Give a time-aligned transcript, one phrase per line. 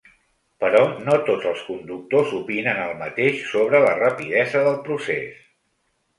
[0.61, 0.79] Però
[1.09, 5.39] no tots els conductors opinen el mateix sobre la rapidesa del procés.